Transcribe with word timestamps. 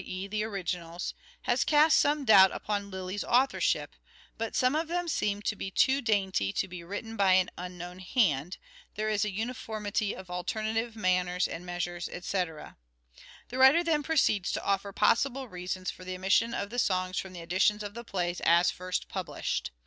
e. 0.03 0.25
the 0.25 0.43
originals) 0.43 1.13
has 1.43 1.63
cast 1.63 1.95
some 1.95 2.25
doubt 2.25 2.49
upon 2.55 2.89
Lyly's 2.89 3.23
authorship: 3.23 3.95
but 4.35 4.55
some 4.55 4.73
of 4.73 4.87
them 4.87 5.07
seem 5.07 5.43
too 5.43 6.01
dainty 6.01 6.51
to 6.51 6.67
be 6.67 6.83
written 6.83 7.15
by 7.15 7.33
an 7.33 7.51
unknown 7.55 7.99
hand, 7.99 8.57
there 8.95 9.09
is 9.09 9.23
a 9.23 9.29
uniformity 9.31 10.15
of 10.15 10.27
alternative 10.31 10.95
manners 10.95 11.47
and 11.47 11.67
measures 11.67 12.09
etc." 12.09 12.77
The 13.49 13.59
writer 13.59 13.83
then 13.83 14.01
proceeds 14.01 14.51
to 14.53 14.63
offer 14.63 14.91
possible 14.91 15.47
reasons 15.47 15.91
for 15.91 16.03
the 16.03 16.15
omission 16.15 16.55
of 16.55 16.71
the 16.71 16.79
songs 16.79 17.19
from 17.19 17.33
the 17.33 17.41
editions 17.41 17.83
of 17.83 17.93
the 17.93 18.03
plays 18.03 18.41
as 18.43 18.71
first 18.71 19.07
published. 19.07 19.69